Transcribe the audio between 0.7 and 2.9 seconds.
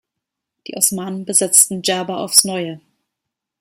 Osmanen besetzten Djerba aufs Neue.